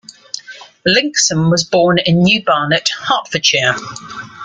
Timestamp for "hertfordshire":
3.01-3.75